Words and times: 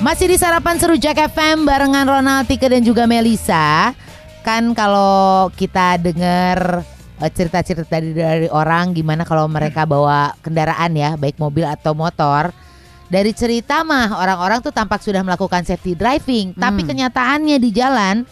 Masih 0.00 0.32
di 0.32 0.36
sarapan 0.40 0.80
seru 0.80 0.96
Jack 0.96 1.20
FM 1.20 1.68
barengan 1.68 2.08
Ronald 2.08 2.48
Tika 2.48 2.72
dan 2.72 2.80
juga 2.80 3.04
Melisa. 3.04 3.92
Kan 4.40 4.72
kalau 4.72 5.52
kita 5.52 6.00
dengar 6.00 6.80
eh, 7.20 7.28
cerita-cerita 7.28 7.84
dari, 7.84 8.16
dari 8.16 8.48
orang 8.48 8.96
gimana 8.96 9.28
kalau 9.28 9.44
mereka 9.44 9.84
bawa 9.84 10.32
kendaraan 10.40 10.96
ya, 10.96 11.20
baik 11.20 11.36
mobil 11.36 11.68
atau 11.68 11.92
motor. 11.92 12.48
Dari 13.10 13.34
cerita 13.36 13.84
mah 13.84 14.16
orang-orang 14.16 14.64
tuh 14.64 14.72
tampak 14.72 15.02
sudah 15.04 15.20
melakukan 15.20 15.66
safety 15.66 15.92
driving, 15.92 16.54
tapi 16.54 16.86
kenyataannya 16.86 17.58
di 17.58 17.70
jalan 17.74 18.22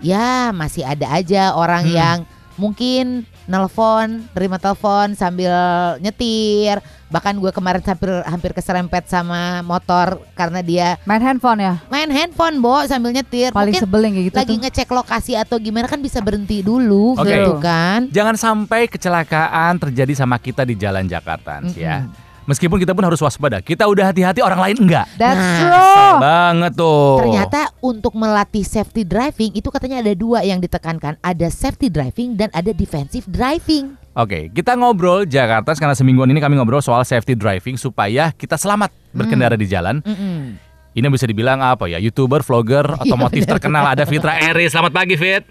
ya 0.00 0.50
masih 0.56 0.88
ada 0.88 1.20
aja 1.20 1.52
orang 1.52 1.84
Hmm. 1.84 1.94
yang 1.94 2.18
mungkin 2.56 3.28
nelpon, 3.50 4.22
terima 4.30 4.56
telepon 4.56 5.18
sambil 5.18 5.50
nyetir. 5.98 6.78
Bahkan 7.10 7.42
gue 7.42 7.50
kemarin 7.50 7.82
hampir 7.82 8.22
hampir 8.22 8.50
keserempet 8.54 9.10
sama 9.10 9.66
motor 9.66 10.22
karena 10.38 10.62
dia 10.62 10.94
Main 11.02 11.18
handphone 11.18 11.58
ya? 11.58 11.74
main 11.90 12.06
handphone, 12.06 12.62
Bo, 12.62 12.86
sambil 12.86 13.10
nyetir. 13.10 13.50
Paling 13.50 13.74
Mungkin 13.74 13.82
sebel 13.82 14.00
yang 14.06 14.14
kayak 14.14 14.26
gitu 14.30 14.36
lagi 14.38 14.54
tuh. 14.54 14.60
ngecek 14.62 14.88
lokasi 14.94 15.32
atau 15.34 15.58
gimana 15.58 15.90
kan 15.90 15.98
bisa 15.98 16.22
berhenti 16.22 16.62
dulu 16.62 17.18
Oke. 17.18 17.26
gitu 17.26 17.58
kan. 17.58 18.06
Jangan 18.14 18.38
sampai 18.38 18.86
kecelakaan 18.86 19.82
terjadi 19.82 20.14
sama 20.14 20.38
kita 20.38 20.62
di 20.62 20.78
jalan 20.78 21.10
Jakarta 21.10 21.58
ya. 21.74 22.06
Meskipun 22.50 22.82
kita 22.82 22.90
pun 22.90 23.06
harus 23.06 23.22
waspada. 23.22 23.62
Kita 23.62 23.86
udah 23.86 24.10
hati-hati 24.10 24.42
orang 24.42 24.58
lain 24.58 24.76
enggak. 24.82 25.06
That's 25.14 25.38
Nah, 25.38 25.58
true. 25.62 26.14
Banget 26.18 26.72
tuh. 26.74 27.22
Ternyata 27.22 27.60
untuk 27.78 28.10
melatih 28.12 28.66
safety 28.66 29.06
driving 29.06 29.54
itu 29.54 29.70
katanya 29.70 30.02
ada 30.02 30.10
dua 30.18 30.42
yang 30.42 30.58
ditekankan, 30.58 31.14
ada 31.16 31.46
safety 31.46 31.86
driving 31.86 32.34
dan 32.34 32.50
ada 32.50 32.74
defensive 32.74 33.22
driving. 33.24 33.94
Oke, 34.10 34.50
kita 34.50 34.74
ngobrol 34.74 35.22
Jakarta 35.22 35.70
karena 35.78 35.94
semingguan 35.94 36.26
ini 36.26 36.42
kami 36.42 36.58
ngobrol 36.58 36.82
soal 36.82 37.06
safety 37.06 37.38
driving 37.38 37.78
supaya 37.78 38.34
kita 38.34 38.58
selamat 38.58 38.90
berkendara 39.14 39.54
di 39.54 39.70
jalan. 39.70 40.02
Mm-mm. 40.02 40.58
Ini 40.90 41.06
bisa 41.06 41.30
dibilang 41.30 41.62
apa 41.62 41.86
ya? 41.86 42.02
YouTuber, 42.02 42.42
vlogger, 42.42 42.82
otomotif 43.06 43.46
terkenal 43.46 43.86
ada 43.86 44.02
Fitra 44.02 44.42
Eri. 44.42 44.66
Selamat 44.66 44.90
pagi, 44.90 45.14
Fit. 45.14 45.46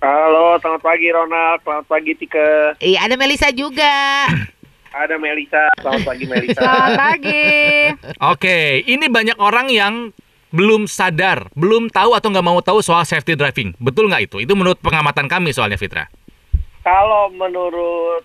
Halo, 0.00 0.56
selamat 0.58 0.80
pagi 0.80 1.12
Ronald, 1.12 1.60
selamat 1.60 1.86
pagi 1.86 2.12
Tika, 2.16 2.74
Iya, 2.80 3.04
ada 3.04 3.14
Melisa 3.14 3.52
juga. 3.52 3.92
ada 4.92 5.16
Melisa, 5.16 5.64
selamat 5.80 6.02
pagi 6.04 6.24
Melisa. 6.28 6.60
Selamat 6.60 6.90
pagi. 7.00 7.48
Oke, 8.20 8.58
ini 8.84 9.08
banyak 9.08 9.36
orang 9.40 9.72
yang 9.72 9.94
belum 10.52 10.84
sadar, 10.84 11.48
belum 11.56 11.88
tahu 11.88 12.12
atau 12.12 12.28
nggak 12.28 12.44
mau 12.44 12.60
tahu 12.60 12.84
soal 12.84 13.08
safety 13.08 13.32
driving. 13.32 13.72
Betul 13.80 14.12
nggak 14.12 14.28
itu? 14.28 14.36
Itu 14.44 14.52
menurut 14.52 14.78
pengamatan 14.84 15.24
kami 15.26 15.56
soalnya, 15.56 15.80
Fitra. 15.80 16.12
Kalau 16.84 17.32
menurut 17.32 18.20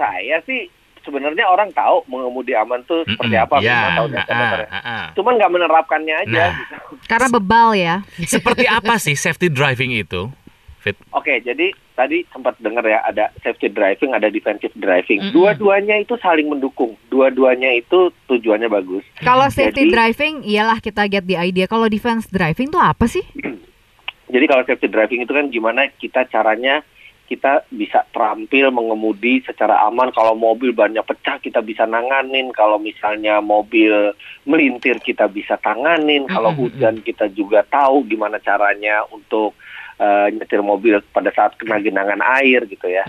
saya 0.00 0.40
sih 0.48 0.70
sebenarnya 1.04 1.44
orang 1.44 1.68
tahu 1.76 2.04
mengemudi 2.08 2.56
aman 2.56 2.80
tuh 2.88 3.04
seperti 3.04 3.36
Mm-mm, 3.36 3.44
apa, 3.48 3.54
ya, 3.60 3.68
memang 3.68 3.96
tahu 3.96 4.06
ah, 4.06 4.12
dasar-dasarnya. 4.12 4.68
ah, 4.68 4.78
ah. 4.80 5.04
Cuman 5.12 5.32
nggak 5.36 5.52
menerapkannya 5.52 6.14
aja. 6.24 6.32
Nah. 6.32 6.52
gitu. 6.56 6.74
Karena 7.10 7.28
bebal 7.28 7.68
ya. 7.76 7.94
Seperti 8.24 8.64
apa 8.64 8.96
sih 8.96 9.14
safety 9.16 9.52
driving 9.52 9.92
itu? 9.92 10.32
Fit. 10.78 10.94
Oke, 11.10 11.42
jadi 11.42 11.74
tadi 11.92 12.22
sempat 12.30 12.54
dengar 12.62 12.86
ya 12.86 13.02
ada 13.02 13.34
safety 13.42 13.66
driving, 13.66 14.14
ada 14.14 14.30
defensive 14.30 14.70
driving. 14.78 15.18
Mm-mm. 15.18 15.34
Dua-duanya 15.34 15.98
itu 15.98 16.14
saling 16.22 16.46
mendukung. 16.46 16.94
Dua-duanya 17.10 17.74
itu 17.74 18.14
tujuannya 18.30 18.70
bagus. 18.70 19.02
Kalau 19.18 19.50
safety 19.50 19.90
Jadi- 19.90 19.94
driving, 19.94 20.34
iyalah 20.46 20.78
kita 20.78 21.10
get 21.10 21.26
the 21.26 21.34
idea. 21.34 21.66
Kalau 21.66 21.90
defense 21.90 22.30
driving 22.30 22.70
tuh 22.70 22.78
apa 22.78 23.10
sih? 23.10 23.26
Jadi 24.34 24.44
kalau 24.46 24.62
safety 24.62 24.86
driving 24.86 25.26
itu 25.26 25.32
kan 25.34 25.50
gimana 25.50 25.90
kita 25.90 26.28
caranya 26.30 26.84
kita 27.28 27.60
bisa 27.68 28.08
terampil 28.08 28.72
mengemudi 28.72 29.44
secara 29.44 29.84
aman. 29.84 30.08
Kalau 30.16 30.32
mobil 30.32 30.72
banyak 30.72 31.04
pecah 31.04 31.36
kita 31.36 31.60
bisa 31.60 31.84
nanganin. 31.84 32.54
Kalau 32.56 32.80
misalnya 32.80 33.42
mobil 33.44 34.16
melintir 34.46 34.96
kita 35.02 35.28
bisa 35.28 35.60
tanganin. 35.60 36.24
Kalau 36.24 36.54
Mm-mm, 36.56 36.72
hujan 36.72 37.04
kita 37.04 37.28
juga 37.28 37.66
tahu 37.68 38.06
gimana 38.08 38.40
caranya 38.40 39.04
untuk 39.12 39.52
eh, 39.98 40.26
nyetir 40.30 40.62
mobil 40.62 41.02
pada 41.10 41.34
saat 41.34 41.58
kena 41.58 41.82
genangan 41.82 42.22
air 42.38 42.62
gitu 42.64 42.86
ya. 42.86 43.02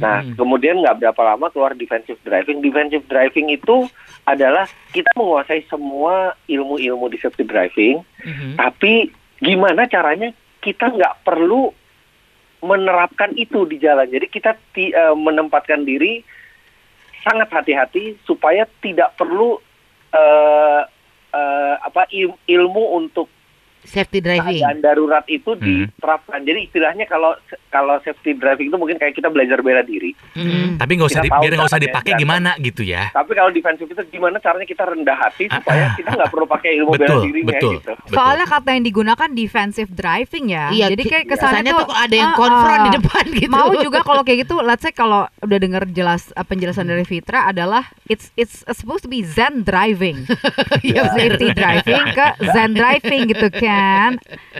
Nah, 0.00 0.24
kemudian 0.34 0.80
nggak 0.80 1.04
berapa 1.04 1.22
lama 1.22 1.52
keluar 1.52 1.76
defensive 1.76 2.16
driving. 2.24 2.64
Defensive 2.64 3.04
driving 3.06 3.52
itu 3.52 3.84
adalah 4.24 4.64
kita 4.90 5.12
menguasai 5.16 5.68
semua 5.68 6.32
ilmu-ilmu 6.48 7.12
safety 7.16 7.44
driving, 7.44 8.00
Mhm. 8.24 8.56
tapi 8.56 9.12
gimana 9.40 9.84
caranya 9.84 10.32
kita 10.60 10.88
nggak 10.88 11.24
perlu 11.24 11.72
menerapkan 12.60 13.32
itu 13.36 13.64
di 13.64 13.80
jalan. 13.80 14.04
Jadi 14.04 14.26
kita 14.28 14.52
ti- 14.72 14.92
eh, 14.92 15.16
menempatkan 15.16 15.84
diri 15.84 16.20
sangat 17.20 17.48
hati-hati 17.48 18.16
supaya 18.24 18.64
tidak 18.80 19.16
perlu 19.16 19.60
eh, 20.10 20.82
eh, 21.30 21.74
apa 21.78 22.02
il- 22.10 22.34
ilmu 22.42 22.98
untuk 22.98 23.30
safety 23.82 24.18
driving. 24.18 24.60
keadaan 24.60 24.78
darurat 24.80 25.24
itu 25.26 25.52
Hmm. 25.52 25.88
diterapkan. 25.88 26.40
Jadi 26.40 26.60
istilahnya 26.66 27.04
kalau 27.04 27.32
kalau 27.68 27.96
safety 28.00 28.34
driving 28.34 28.68
itu 28.68 28.76
mungkin 28.76 28.96
kayak 28.96 29.14
kita 29.14 29.28
belajar 29.28 29.60
bela 29.60 29.80
diri. 29.80 30.10
Mhm. 30.32 30.76
Tapi 30.76 30.92
nggak 30.92 31.08
usah 31.08 31.22
di, 31.22 31.30
biar 31.30 31.52
nggak 31.52 31.64
usah 31.64 31.72
caranya 31.72 31.86
dipakai 31.88 32.12
gimana 32.16 32.50
gitu 32.58 32.82
ya. 32.82 33.08
Tapi 33.10 33.30
kalau 33.30 33.50
defensif 33.50 33.86
itu 33.86 34.02
gimana 34.10 34.36
caranya 34.36 34.64
kita 34.64 34.82
rendah 34.84 35.16
hati 35.16 35.44
Ah, 35.46 35.56
supaya 35.56 35.82
ah, 35.82 35.92
kita 35.94 36.10
nggak 36.12 36.30
perlu 36.30 36.46
pakai 36.46 36.70
ilmu 36.76 36.90
bela 36.92 37.06
Betul, 37.06 37.20
dirinya 37.24 37.48
betul. 37.48 37.72
gitu. 37.76 37.92
betul. 37.94 38.12
Soalnya 38.12 38.46
kata 38.46 38.68
yang 38.70 38.84
digunakan 38.84 39.28
defensive 39.30 39.90
driving 39.90 40.44
ya. 40.48 40.64
Iya, 40.70 40.86
Jadi 40.90 41.02
kayak 41.04 41.24
ki- 41.24 41.30
kesannya 41.30 41.72
tuh, 41.72 41.86
tuh 41.86 41.94
ada 41.94 42.16
yang 42.16 42.32
ah, 42.32 42.38
konfront 42.38 42.80
ah. 42.80 42.84
di 42.84 42.90
depan 42.92 43.24
gitu. 43.40 43.50
Mau 43.50 43.70
juga 43.76 43.98
kalau 44.02 44.22
kayak 44.22 44.38
gitu, 44.44 44.54
let's 44.60 44.82
say 44.82 44.90
kalau 44.90 45.24
udah 45.40 45.58
denger 45.58 45.82
jelas 45.90 46.34
uh, 46.34 46.42
penjelasan 46.42 46.84
dari 46.84 47.02
Fitra 47.02 47.46
adalah 47.46 47.86
it's 48.06 48.34
it's 48.34 48.66
supposed 48.72 49.02
to 49.02 49.10
be 49.10 49.22
zen 49.22 49.62
driving. 49.62 50.26
Iya, 50.80 51.12
Safety 51.12 51.52
driving 51.52 52.04
ke 52.10 52.26
zen 52.48 52.72
driving 52.72 53.22
gitu 53.28 53.48
kan. 53.52 53.68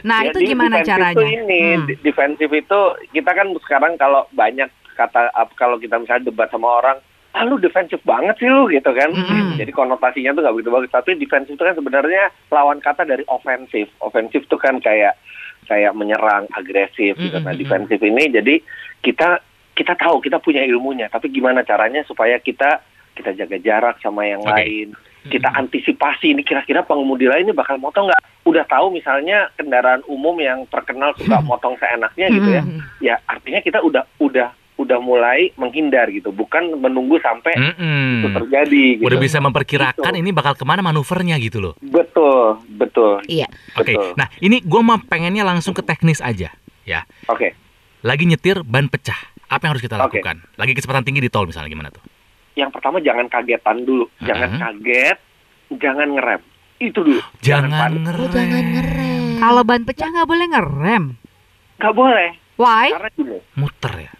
Nah, 0.03 0.19
itu 0.25 0.39
Jadi 0.39 0.49
gimana 0.49 0.75
defensif 0.79 0.91
caranya? 0.91 1.15
Itu 1.15 1.23
ini 1.25 1.61
Hmm. 1.75 1.87
defensif 2.01 2.49
itu 2.51 2.79
kita 3.11 3.31
kan 3.31 3.47
sekarang 3.63 3.93
kalau 3.99 4.25
banyak 4.33 4.69
kata 4.95 5.31
kalau 5.55 5.77
kita 5.79 5.97
misalnya 5.97 6.27
debat 6.29 6.51
sama 6.51 6.81
orang, 6.83 6.97
ah 7.31 7.43
lu 7.47 7.55
defensif 7.57 7.99
banget 8.03 8.35
sih 8.43 8.49
lu 8.51 8.67
gitu 8.67 8.91
kan. 8.91 9.09
Mm-mm. 9.11 9.55
Jadi 9.55 9.71
konotasinya 9.71 10.35
tuh 10.35 10.41
nggak 10.43 10.55
begitu 10.59 10.71
bagus. 10.71 10.91
Tapi 10.91 11.15
defensif 11.15 11.55
itu 11.55 11.63
kan 11.63 11.75
sebenarnya 11.75 12.23
lawan 12.51 12.83
kata 12.83 13.07
dari 13.07 13.23
ofensif. 13.31 13.87
Ofensif 14.03 14.45
tuh 14.51 14.59
kan 14.59 14.83
kayak 14.83 15.15
kayak 15.65 15.95
menyerang, 15.95 16.49
agresif 16.51 17.15
gitu. 17.15 17.37
Nah, 17.39 17.55
Mm-mm. 17.55 17.61
defensif 17.61 17.99
ini 18.03 18.27
jadi 18.29 18.55
kita 18.99 19.39
kita 19.71 19.95
tahu 19.95 20.19
kita 20.19 20.43
punya 20.43 20.61
ilmunya, 20.67 21.07
tapi 21.07 21.31
gimana 21.31 21.63
caranya 21.63 22.03
supaya 22.03 22.35
kita 22.37 22.83
kita 23.15 23.31
jaga 23.35 23.57
jarak 23.63 23.95
sama 24.03 24.27
yang 24.27 24.43
Oke. 24.43 24.51
lain. 24.51 24.87
Kita 25.21 25.53
antisipasi 25.53 26.33
ini 26.33 26.41
kira-kira 26.41 26.81
pengemudi 26.81 27.29
lain 27.29 27.45
ini 27.45 27.53
bakal 27.53 27.77
motong 27.77 28.09
nggak? 28.09 28.20
Udah 28.51 28.67
tahu 28.67 28.91
misalnya 28.91 29.47
kendaraan 29.55 30.03
umum 30.05 30.35
yang 30.37 30.67
terkenal 30.67 31.15
suka 31.15 31.39
motong 31.41 31.79
seenaknya 31.79 32.27
gitu 32.29 32.49
ya. 32.51 32.61
Mhm. 32.61 32.79
Ya 32.99 33.15
artinya 33.23 33.59
kita 33.59 33.79
udah 33.79 34.03
udah 34.17 34.51
udah 34.75 34.97
mulai 34.97 35.53
menghindar 35.55 36.09
gitu, 36.09 36.33
bukan 36.33 36.73
menunggu 36.73 37.21
sampai 37.21 37.53
Mm-mm. 37.53 38.17
itu 38.17 38.27
terjadi. 38.33 38.85
Gitu. 38.97 39.05
Udah 39.05 39.19
bisa 39.21 39.37
memperkirakan 39.37 40.09
Gitu. 40.11 40.19
ini 40.19 40.33
bakal 40.33 40.57
ke 40.57 40.65
mana 40.65 40.81
manuvernya 40.81 41.37
gitu 41.37 41.61
loh. 41.61 41.73
Betul, 41.79 42.57
betul. 42.67 43.21
Iya. 43.23 43.45
Oke, 43.77 43.93
Betul. 43.93 44.17
nah 44.17 44.25
ini 44.37 44.57
gue 44.57 44.81
mah 44.81 44.97
pengennya 44.99 45.45
langsung 45.45 45.71
ke 45.71 45.85
teknis 45.85 46.17
aja 46.17 46.49
ya. 46.81 47.05
Oke. 47.29 47.53
Lagi 48.01 48.25
nyetir 48.25 48.65
ban 48.65 48.89
pecah, 48.89 49.15
apa 49.45 49.61
yang 49.61 49.77
harus 49.77 49.85
kita 49.85 50.01
Oke. 50.01 50.17
lakukan? 50.17 50.41
Lagi 50.57 50.73
kecepatan 50.73 51.05
tinggi 51.05 51.21
di 51.21 51.29
tol 51.29 51.45
misalnya 51.45 51.69
gimana 51.69 51.93
tuh? 51.93 52.01
Yang 52.57 52.73
pertama 52.73 52.97
jangan 52.99 53.29
kagetan 53.29 53.85
dulu, 53.85 54.09
jangan 54.19 54.49
Mhm. 54.49 54.59
kaget, 54.59 55.17
jangan 55.77 56.09
ngerem. 56.09 56.41
Itu 56.81 57.05
dulu. 57.05 57.21
Jangan 57.39 57.69
panik. 57.69 58.01
ngerem. 58.01 58.25
Oh, 58.25 58.29
jangan 58.33 58.65
ngerem. 58.73 59.37
Kalau 59.37 59.61
ban 59.61 59.81
pecah 59.85 60.07
nggak 60.09 60.25
boleh 60.25 60.45
ngerem. 60.49 61.03
Nggak 61.77 61.95
boleh. 61.95 62.29
Why? 62.57 62.87
Karena 62.89 63.09
gini, 63.13 63.37
muter 63.53 63.93
ya. 63.95 64.11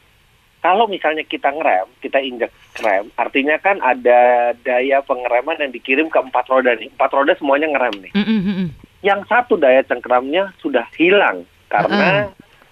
kalau 0.61 0.85
misalnya 0.85 1.25
kita 1.25 1.49
ngerem, 1.49 1.89
kita 2.05 2.21
injek 2.21 2.53
rem, 2.77 3.09
artinya 3.17 3.57
kan 3.57 3.81
ada 3.81 4.53
daya 4.61 5.01
pengereman 5.01 5.57
yang 5.57 5.73
dikirim 5.73 6.05
ke 6.05 6.21
empat 6.21 6.45
roda 6.47 6.77
nih. 6.77 6.85
Empat 6.93 7.11
roda 7.11 7.33
semuanya 7.33 7.65
ngerem 7.65 7.97
nih. 7.97 8.13
Mhm, 8.13 8.39
mhm. 8.45 8.67
Yang 9.01 9.21
satu 9.25 9.57
daya 9.57 9.81
cengkeramnya 9.81 10.53
sudah 10.61 10.85
hilang 10.93 11.49
karena 11.65 12.29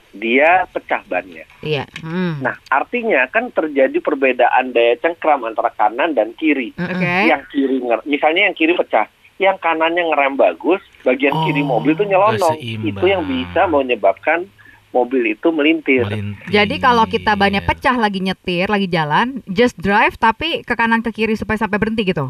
dia 0.10 0.70
pecah 0.70 1.02
bannya. 1.06 1.46
Iya. 1.62 1.90
Hmm. 2.02 2.42
Nah, 2.42 2.58
artinya 2.70 3.26
kan 3.30 3.50
terjadi 3.50 3.98
perbedaan 3.98 4.70
daya 4.70 4.94
cengkram 5.02 5.46
antara 5.46 5.74
kanan 5.74 6.14
dan 6.14 6.38
kiri. 6.38 6.74
Mhm. 6.78 6.94
Oke. 6.94 7.14
Yang 7.26 7.44
kiri 7.50 7.78
nger- 7.82 8.06
misalnya 8.06 8.42
yang 8.50 8.56
kiri 8.58 8.74
pecah, 8.78 9.10
yang 9.40 9.56
kanannya 9.58 10.04
ngerem 10.12 10.36
bagus, 10.36 10.84
bagian 11.08 11.32
Oh, 11.32 11.48
kiri 11.48 11.64
mobil 11.64 11.96
itu 11.96 12.04
nyelonong. 12.04 12.60
Itu 12.60 13.06
yang 13.08 13.24
bisa 13.24 13.66
menyebabkan 13.72 14.52
mobil 14.92 15.32
itu 15.32 15.48
melintir. 15.56 16.04
Melintir. 16.06 16.44
Jadi 16.52 16.76
kalau 16.78 17.08
kita 17.08 17.40
bannya 17.40 17.64
pecah 17.64 17.96
lagi 17.96 18.20
nyetir, 18.20 18.68
lagi 18.68 18.92
jalan, 18.92 19.40
just 19.48 19.80
drive 19.80 20.20
tapi 20.20 20.62
ke 20.68 20.74
kanan 20.76 21.00
ke 21.00 21.16
kiri 21.16 21.40
supaya 21.40 21.56
sampai 21.56 21.80
berhenti 21.80 22.04
gitu. 22.04 22.28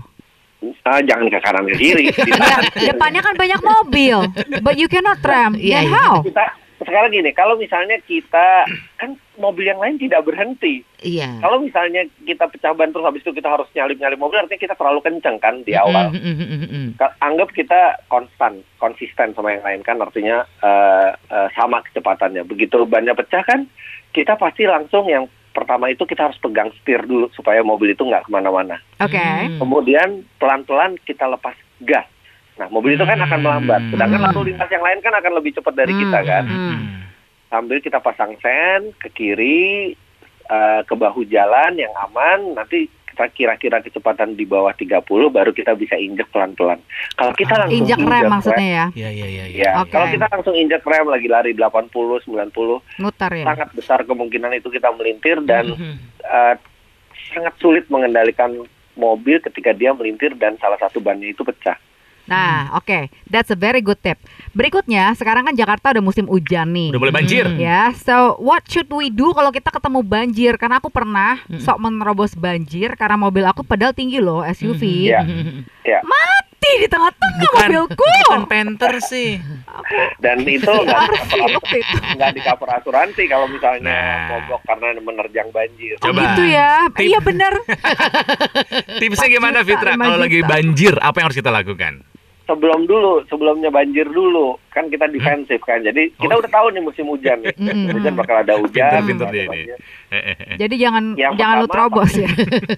Ah, 0.85 1.01
jangan 1.01 1.33
ke 1.33 1.39
kanan 1.41 1.65
ke 1.65 1.75
kiri. 1.81 2.05
Ya, 2.79 2.93
depannya 2.93 3.25
kan 3.25 3.35
banyak 3.35 3.61
mobil, 3.63 4.17
but 4.61 4.77
you 4.77 4.85
cannot 4.85 5.19
rem. 5.25 5.57
Iya, 5.57 5.81
Then 5.81 5.87
iya. 5.89 5.97
how? 5.97 6.13
kita 6.21 6.45
sekarang 6.83 7.09
gini, 7.11 7.31
kalau 7.33 7.55
misalnya 7.57 7.97
kita 8.05 8.67
kan 8.99 9.17
mobil 9.39 9.65
yang 9.65 9.79
lain 9.79 9.95
tidak 9.97 10.27
berhenti. 10.27 10.83
Iya. 10.99 11.39
Kalau 11.39 11.63
misalnya 11.63 12.03
kita 12.27 12.51
pecah 12.51 12.75
ban 12.75 12.91
terus 12.91 13.07
habis 13.07 13.23
itu 13.23 13.31
kita 13.31 13.47
harus 13.47 13.65
nyalip-nyalip 13.71 14.19
mobil, 14.19 14.37
artinya 14.37 14.59
kita 14.59 14.75
terlalu 14.75 14.99
kenceng 14.99 15.39
kan 15.39 15.63
di 15.63 15.73
awal. 15.73 16.11
Mm, 16.11 16.35
mm, 16.35 16.67
mm, 16.67 16.87
Anggap 17.23 17.55
kita 17.55 18.03
konstan, 18.11 18.61
konsisten 18.77 19.31
sama 19.33 19.55
yang 19.55 19.63
lain 19.63 19.81
kan, 19.81 19.97
artinya 20.03 20.43
eh, 20.59 21.09
eh, 21.15 21.47
sama 21.55 21.79
kecepatannya. 21.87 22.43
Begitu 22.43 22.83
bannya 22.83 23.15
pecah 23.15 23.41
kan, 23.47 23.65
kita 24.11 24.35
pasti 24.35 24.67
langsung 24.67 25.07
yang 25.07 25.25
pertama 25.49 25.89
itu 25.89 26.05
kita 26.05 26.29
harus 26.29 26.37
pegang 26.37 26.69
setir 26.77 27.03
dulu 27.09 27.31
supaya 27.33 27.65
mobil 27.65 27.95
itu 27.95 28.05
nggak 28.05 28.27
ke 28.27 28.31
mana-mana. 28.31 28.77
Oke. 29.01 29.17
Hmm. 29.17 29.57
Kemudian 29.57 30.27
pelan-pelan 30.37 30.99
kita 31.03 31.25
lepas 31.25 31.57
gas. 31.81 32.05
Nah, 32.59 32.67
mobil 32.67 32.99
itu 32.99 33.07
kan 33.07 33.15
akan 33.15 33.39
melambat. 33.39 33.81
Sedangkan 33.87 34.19
Hmm. 34.19 34.27
lalu 34.35 34.51
lintas 34.51 34.67
yang 34.67 34.83
lain 34.83 34.99
kan 34.99 35.15
akan 35.15 35.31
lebih 35.39 35.55
cepat 35.55 35.73
dari 35.79 35.95
kita 35.95 36.19
kan. 36.27 36.43
Hmm. 36.43 37.07
Sambil 37.49 37.81
kita 37.81 37.97
pasang 37.97 38.37
sen 38.37 38.93
ke 38.95 39.09
kiri, 39.09 39.97
eh, 40.45 40.81
ke 40.81 40.93
bahu 40.93 41.25
jalan 41.25 41.75
yang 41.75 41.91
aman. 41.99 42.53
Nanti 42.53 42.85
kita 43.09 43.25
kira-kira 43.29 43.81
kecepatan 43.81 44.33
di 44.33 44.45
bawah 44.45 44.71
30 44.71 45.03
baru 45.27 45.51
kita 45.51 45.73
bisa 45.73 45.97
injek 45.97 46.29
pelan-pelan. 46.29 46.79
Kalau 47.13 47.33
kita 47.33 47.51
Ah, 47.51 47.59
langsung 47.65 47.83
Injak 47.83 47.99
rem 47.99 48.31
maksudnya 48.31 48.67
ya, 48.69 48.85
Iya 48.95 49.09
iya 49.11 49.27
iya. 49.27 49.45
iya. 49.49 49.59
Ya, 49.59 49.71
Oke. 49.81 49.91
kalau 49.91 50.07
kita 50.07 50.25
langsung 50.29 50.55
injek 50.55 50.81
rem 50.81 51.03
lagi 51.05 51.27
lari 51.27 51.51
80, 51.51 51.89
90, 52.21 52.79
muter 52.95 53.31
ya. 53.33 53.43
sangat 53.43 53.69
besar 53.75 53.99
kemungkinan 54.05 54.55
itu 54.55 54.69
kita 54.69 54.87
melintir 54.95 55.41
dan 55.43 55.73
Mm, 55.73 55.97
eh, 56.21 56.55
sangat 57.29 57.53
sulit 57.57 57.85
mengendalikan 57.89 58.55
mobil 58.93 59.41
ketika 59.41 59.71
dia 59.71 59.91
melintir 59.91 60.31
dan 60.33 60.55
salah 60.55 60.77
satu 60.77 60.99
bannya 60.99 61.29
itu 61.29 61.43
pecah. 61.43 61.75
Nah, 62.29 62.57
oke, 62.73 62.99
that's 63.25 63.49
a 63.49 63.57
very 63.57 63.79
good 63.79 63.97
tip. 63.97 64.21
Berikutnya, 64.51 65.11
sekarang 65.11 65.43
kan 65.43 65.53
Jakarta 65.53 65.89
udah 65.89 66.01
musim 66.01 66.25
hujan 66.25 66.69
nih. 66.69 66.89
Udah 66.89 67.01
mulai 67.01 67.15
banjir. 67.15 67.43
Hmm. 67.43 67.57
Ya, 67.57 67.89
so 67.95 68.37
what 68.37 68.63
should 68.63 68.87
we 68.87 69.09
do 69.09 69.33
kalau 69.33 69.49
kita 69.49 69.67
ketemu 69.67 69.99
banjir? 69.99 70.53
Karena 70.55 70.77
aku 70.77 70.87
pernah 70.87 71.41
Mm. 71.41 71.57
sok 71.57 71.77
menerobos 71.79 72.33
banjir 72.33 72.93
karena 72.93 73.15
mobil 73.15 73.41
aku 73.43 73.61
pedal 73.61 73.89
tinggi 73.89 74.17
loh, 74.17 74.41
SUV. 74.41 75.09
Iya. 75.09 75.21
Ya. 75.81 76.05
Mati 76.05 76.71
di 76.75 76.87
tengah-tengah 76.87 77.49
mobilku. 77.65 77.97
bukan 77.97 78.45
Panther 78.45 79.01
sih. 79.01 79.41
Dan 80.23 80.45
itu 80.45 80.69
nggak 82.13 82.29
di 82.29 82.41
cover- 82.41 82.69
asuransi 82.71 83.25
kalau 83.25 83.49
misalnya 83.49 83.89
Nah. 83.89 84.37
mogok 84.37 84.61
karena 84.63 84.93
menerjang 84.95 85.49
banjir. 85.49 85.97
Oh 85.97 86.13
Coba. 86.13 86.21
gitu 86.29 86.43
ya. 86.45 86.85
Tip. 86.93 87.09
Iya 87.09 87.19
bener. 87.19 87.53
Tipsnya 88.99 89.27
4 89.27 89.33
gimana 89.33 89.57
Fitra 89.61 89.93
5 89.93 89.97
kalau 89.97 90.17
lagi 90.19 90.39
banjir 90.41 90.93
apa 90.99 91.15
yang 91.15 91.25
harus 91.25 91.39
kita 91.39 91.49
lakukan? 91.49 91.93
Sebelum 92.49 92.81
dulu, 92.83 93.21
sebelumnya 93.29 93.69
banjir 93.69 94.03
dulu, 94.03 94.57
kan 94.69 94.89
kita 94.89 95.05
defensif 95.05 95.61
kan. 95.61 95.79
Jadi 95.79 96.09
kita 96.15 96.33
Oh. 96.33 96.41
udah 96.41 96.49
tahu 96.49 96.67
nih 96.69 96.81
musim 96.81 97.05
hujan 97.05 97.37
nih. 97.39 97.53
Mm. 97.53 97.93
Hujan 97.93 98.17
bakal 98.17 98.41
ada 98.41 98.57
hujan. 98.57 98.89
Pinter-pinter 98.89 99.21
bakal 99.21 99.31
dia 99.31 99.43
ada 99.43 99.53
ini. 99.55 99.69
Eh, 100.09 100.17
eh, 100.17 100.35
eh. 100.43 100.55
Jadi 100.57 100.75
jangan 100.75 101.03
Yang 101.13 101.33
jangan 101.37 101.55
lu 101.55 101.61
pertama, 101.63 101.73
terobos 101.77 102.11
ya. 102.15 102.29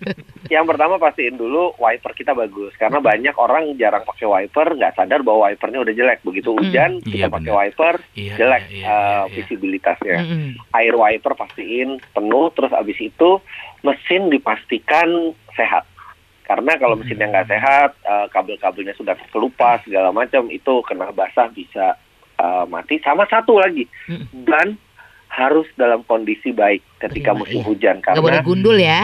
Yang 0.53 0.65
pertama 0.67 0.95
pastiin 0.97 1.35
dulu 1.35 1.71
wiper 1.77 2.11
kita 2.11 2.35
bagus 2.35 2.75
karena 2.75 2.99
banyak 2.99 3.31
orang 3.33 3.71
jarang 3.73 4.03
pakai 4.03 4.27
wiper 4.27 4.75
nggak 4.75 4.93
sadar 4.93 5.23
bahwa 5.23 5.47
wipernya 5.47 5.79
udah 5.79 5.93
jelek 5.93 6.19
begitu 6.21 6.51
hujan 6.51 6.99
Iya, 6.99 7.07
kita 7.07 7.27
pakai 7.31 7.47
benar. 7.47 7.55
wiper 7.57 7.95
Iya, 8.11 8.33
jelek 8.35 8.63
iya, 8.65 8.75
iya, 8.75 8.83
iya, 8.83 8.91
iya. 8.91 9.31
visibilitasnya 9.31 10.17
Mm, 10.21 10.51
air 10.73 10.93
wiper 10.93 11.33
pastiin 11.33 11.89
penuh 12.11 12.51
terus 12.51 12.71
abis 12.73 12.99
itu 12.99 13.39
mesin 13.81 14.27
dipastikan 14.27 15.07
sehat 15.51 15.87
karena 16.51 16.75
kalau 16.75 16.99
mesinnya 16.99 17.31
nggak 17.31 17.47
sehat 17.47 17.95
eh, 18.03 18.27
kabel-kabelnya 18.27 18.91
sudah 18.93 19.15
terkelupas 19.15 19.79
segala 19.87 20.11
macam 20.11 20.51
itu 20.51 20.83
kena 20.83 21.07
basah 21.09 21.47
bisa 21.47 21.95
eh, 22.35 22.63
mati 22.67 22.99
sama 22.99 23.23
satu 23.25 23.55
lagi 23.55 23.87
Mm. 24.11 24.43
ban 24.43 24.75
harus 25.31 25.63
dalam 25.79 26.03
kondisi 26.03 26.51
baik 26.51 26.83
ketika 26.99 27.31
Iya, 27.31 27.39
musim 27.39 27.59
iya. 27.63 27.67
hujan 27.71 27.95
Nggak 28.03 28.19
boleh 28.19 28.35
karena 28.35 28.43
gundul 28.43 28.75
ya. 28.75 28.99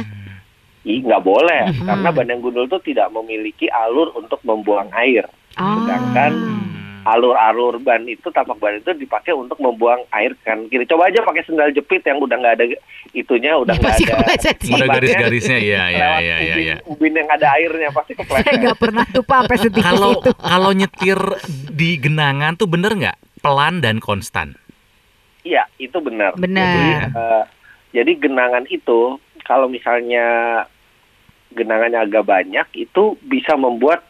Nggak 0.83 1.23
boleh 1.23 1.61
Mhm. 1.67 1.88
karena 1.88 2.09
ban 2.11 2.27
yang 2.27 2.41
gundul 2.41 2.63
itu 2.63 2.79
tidak 2.85 3.07
memiliki 3.11 3.67
alur 3.67 4.11
untuk 4.11 4.44
membuang 4.44 4.91
air. 4.91 5.23
Ah. 5.55 5.79
Sedangkan 5.79 6.31
alur-alur 7.07 7.80
ban 7.80 8.04
itu 8.04 8.27
tapak 8.27 8.59
ban 8.59 8.75
itu 8.75 8.92
dipakai 8.92 9.31
untuk 9.31 9.56
membuang 9.63 10.04
air 10.12 10.36
kan 10.44 10.68
kiri. 10.68 10.83
Coba 10.83 11.07
aja 11.07 11.24
pakai 11.24 11.48
sendal 11.48 11.71
jepit 11.71 12.04
yang 12.04 12.19
udah 12.19 12.36
nggak 12.36 12.56
ada 12.59 12.65
itunya, 13.15 13.56
udah 13.56 13.71
Ya, 13.71 13.80
nggak 13.80 13.95
pasti 13.95 14.04
ada. 14.04 14.75
Udah 14.75 14.88
garis-garisnya 15.00 15.57
iya 15.63 15.83
iya 15.88 15.98
lewat 16.04 16.19
iya 16.19 16.36
iya 16.36 16.36
ubin, 16.51 16.65
iya. 16.68 16.75
ubin 16.83 17.13
yang 17.15 17.30
ada 17.31 17.48
airnya 17.56 17.89
pasti 17.95 18.12
Saya 18.12 18.19
kepleset. 18.27 18.54
nggak 18.59 18.77
pernah 18.77 19.04
tuh 19.07 19.24
Pak 19.24 19.39
sampai 19.56 19.81
Kalau 19.81 20.12
kalau 20.36 20.71
nyetir 20.75 21.19
di 21.71 21.89
genangan 21.95 22.59
tuh 22.59 22.68
bener 22.68 22.92
nggak? 22.92 23.18
Pelan 23.39 23.80
dan 23.80 24.04
konstan. 24.04 24.59
Iya, 25.48 25.63
itu 25.80 25.95
benar. 26.04 26.36
Benar. 26.36 26.68
Jadi, 26.68 27.15
eh, 27.15 27.44
jadi 27.95 28.12
genangan 28.19 28.68
itu 28.68 29.15
kalau 29.48 29.71
misalnya 29.71 30.25
genangannya 31.56 32.04
agak 32.04 32.27
banyak 32.27 32.68
itu 32.75 33.15
bisa 33.24 33.56
membuat 33.56 34.04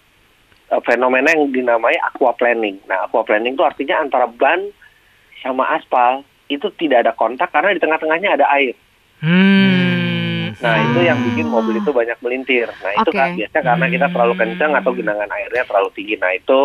fenomena 0.84 1.32
yang 1.32 1.48
dinamai 1.48 1.96
aquaplaning. 2.04 2.80
Nah, 2.86 3.06
aquaplaning 3.06 3.56
itu 3.56 3.64
artinya 3.64 4.00
antara 4.00 4.28
ban 4.28 4.68
sama 5.40 5.64
aspal 5.72 6.22
itu 6.48 6.68
tidak 6.76 7.08
ada 7.08 7.14
kontak 7.14 7.52
karena 7.52 7.72
di 7.72 7.80
tengah-tengahnya 7.80 8.36
ada 8.36 8.46
air. 8.52 8.76
Hmm. 9.20 10.52
Nah, 10.58 10.76
itu 10.82 11.00
yang 11.04 11.20
bikin 11.22 11.48
mobil 11.48 11.78
itu 11.78 11.92
banyak 11.92 12.18
melintir. 12.18 12.68
Nah, 12.82 12.92
itu 12.96 13.10
Oke. 13.10 13.18
kan 13.18 13.30
biasanya 13.36 13.64
karena 13.64 13.86
kita 13.88 14.08
terlalu 14.10 14.34
kencang 14.36 14.72
atau 14.74 14.92
genangan 14.92 15.30
airnya 15.30 15.64
terlalu 15.64 15.90
tinggi. 15.94 16.16
Nah, 16.18 16.34
itu 16.34 16.60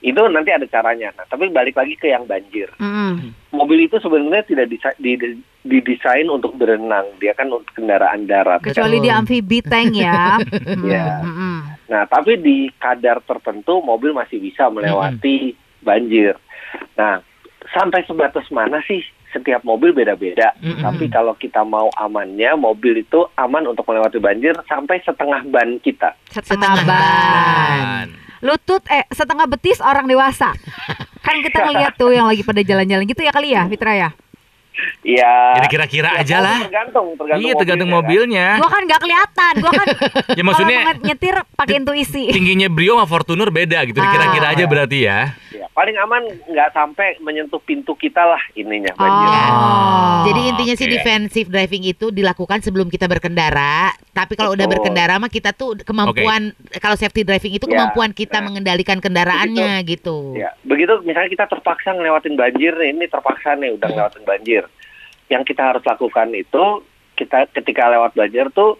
itu 0.00 0.20
nanti 0.28 0.48
ada 0.48 0.64
caranya. 0.64 1.12
Nah, 1.12 1.24
tapi 1.24 1.48
balik 1.48 1.76
lagi 1.76 1.92
ke 1.92 2.08
yang 2.08 2.24
banjir. 2.24 2.68
Mm. 2.76 3.36
Mobil 3.52 3.84
itu 3.84 3.96
sebenarnya 3.96 4.44
tidak 4.44 4.66
disa- 4.68 4.96
di- 4.96 5.40
didesain 5.60 6.24
untuk 6.26 6.56
berenang. 6.56 7.04
Dia 7.16 7.32
kan 7.32 7.48
untuk 7.48 7.68
kendaraan 7.72 8.24
darat. 8.24 8.60
Kecuali 8.60 8.96
di 8.98 9.12
amfibi 9.12 9.60
tank 9.60 9.92
ya. 9.92 10.40
Mm, 10.40 10.84
Iya. 10.88 11.06
mm-mm. 11.20 11.49
Nah, 11.90 12.06
tapi 12.06 12.38
di 12.38 12.70
kadar 12.78 13.18
tertentu 13.26 13.82
mobil 13.82 14.14
masih 14.14 14.38
bisa 14.38 14.70
melewati 14.70 15.58
banjir. 15.82 16.38
Nah, 16.94 17.18
sampai 17.74 18.06
sebatas 18.06 18.46
mana 18.54 18.78
sih? 18.86 19.02
Setiap 19.30 19.62
mobil 19.62 19.94
beda-beda. 19.94 20.54
Mm-mm. 20.58 20.82
Tapi 20.82 21.06
kalau 21.06 21.38
kita 21.38 21.62
mau 21.62 21.86
amannya, 21.98 22.54
mobil 22.58 23.02
itu 23.02 23.26
aman 23.38 23.62
untuk 23.66 23.86
melewati 23.86 24.18
banjir 24.18 24.54
sampai 24.66 24.98
setengah 25.06 25.46
ban 25.46 25.78
kita. 25.82 26.18
Setengah 26.30 26.78
Setengah 26.78 26.86
ban. 26.86 28.06
Lutut 28.42 28.82
eh 28.90 29.06
setengah 29.10 29.46
betis 29.46 29.78
orang 29.78 30.10
dewasa. 30.10 30.50
Kan 31.26 31.46
kita 31.46 31.62
ngeliat 31.62 31.94
tuh 31.94 32.10
yang 32.10 32.26
lagi 32.26 32.42
pada 32.42 32.62
jalan-jalan 32.64 33.06
gitu 33.06 33.22
ya 33.22 33.30
kali 33.30 33.54
ya, 33.54 33.62
Fitra 33.70 33.92
ya. 33.94 34.10
Ya. 35.00 35.56
Jadi 35.56 35.68
kira-kira 35.72 36.08
ya, 36.12 36.20
aja 36.20 36.36
lah. 36.44 36.58
Tergantung, 36.68 37.16
tergantung. 37.16 37.44
Iya 37.44 37.52
tergantung 37.56 37.90
mobilnya, 37.90 38.46
mobilnya. 38.56 38.62
Gua 38.62 38.70
kan 38.70 38.82
nggak 38.84 39.00
kelihatan, 39.00 39.52
gua 39.64 39.72
kan 39.72 39.86
Ya 40.38 40.42
maksudnya 40.44 40.78
nyetir 41.00 41.34
pakai 41.56 41.74
intuisi. 41.80 42.24
tingginya 42.30 42.68
Brio 42.68 43.00
sama 43.00 43.06
Fortuner 43.08 43.48
beda 43.48 43.82
gitu. 43.88 43.98
Ah. 43.98 44.12
Kira-kira 44.12 44.46
aja 44.52 44.64
berarti 44.68 44.98
ya. 45.08 45.18
kan. 45.34 45.58
Ya, 45.60 45.66
paling 45.74 45.96
aman 45.98 46.22
nggak 46.46 46.68
sampai 46.72 47.18
menyentuh 47.24 47.58
pintu 47.64 47.96
kita 47.96 48.22
lah 48.22 48.40
ininya 48.54 48.92
banjir. 48.94 49.50
Oh. 49.50 50.22
Jadi 50.30 50.40
intinya 50.52 50.74
sih 50.76 50.86
oke. 50.86 50.94
defensive 50.94 51.48
driving 51.48 51.84
itu 51.88 52.06
dilakukan 52.12 52.60
sebelum 52.60 52.92
kita 52.92 53.08
berkendara. 53.08 53.92
Tapi 54.12 54.36
kalau 54.36 54.52
udah 54.52 54.66
berkendara 54.68 55.16
mah 55.16 55.32
kita 55.32 55.56
tuh 55.56 55.80
kemampuan 55.80 56.52
kalau 56.78 56.94
safety 56.94 57.24
driving 57.24 57.56
itu 57.56 57.66
Ya, 57.70 57.86
kemampuan 57.86 58.10
kita 58.10 58.42
nah. 58.42 58.50
mengendalikan 58.50 58.98
kendaraannya 58.98 59.78
gitu. 59.86 60.34
Ya, 60.34 60.50
begitu 60.66 60.98
misalnya 61.06 61.30
kita 61.30 61.46
terpaksa 61.46 61.94
ngelewatin 61.94 62.34
banjir 62.34 62.74
nih, 62.74 62.90
ini 62.90 63.06
terpaksa 63.06 63.54
nih 63.54 63.78
udah 63.78 63.88
ngelewatin 63.90 64.24
banjir. 64.26 64.62
Yang 65.30 65.42
kita 65.46 65.62
harus 65.64 65.82
lakukan 65.82 66.34
itu 66.34 66.82
kita 67.14 67.46
ketika 67.50 67.86
lewat 67.88 68.12
banjir 68.12 68.50
tuh 68.50 68.76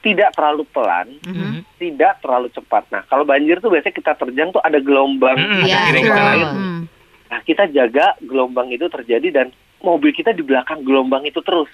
tidak 0.00 0.32
terlalu 0.32 0.64
pelan, 0.66 1.12
Mhm. 1.20 1.60
tidak 1.76 2.18
terlalu 2.18 2.48
cepat. 2.48 2.88
Nah, 2.88 3.04
kalau 3.04 3.22
banjir 3.22 3.60
tuh 3.60 3.68
biasanya 3.68 3.92
kita 3.92 4.12
terjang 4.16 4.48
tuh 4.48 4.62
ada 4.64 4.80
gelombang, 4.80 5.36
Mm-mm, 5.36 5.60
ada 5.60 5.68
Iya, 5.68 5.78
kiri 5.84 6.00
gelombang 6.00 6.16
kanan. 6.16 6.32
air. 6.32 6.48
Hmm. 6.48 6.80
Nah, 7.28 7.40
kita 7.44 7.64
jaga 7.68 8.06
gelombang 8.18 8.68
itu 8.70 8.88
terjadi 8.88 9.28
dan 9.28 9.46
mobil 9.78 10.10
kita 10.10 10.32
di 10.32 10.40
belakang 10.40 10.80
gelombang 10.80 11.22
itu 11.22 11.38
terus. 11.40 11.68